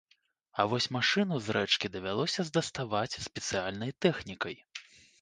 [0.61, 4.63] А вось машыну з рэчкі давялося даставаць спецыяльнай тэхнікай.